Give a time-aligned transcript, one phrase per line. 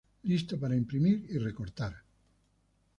[0.29, 1.93] Listo para imprimir y recortar.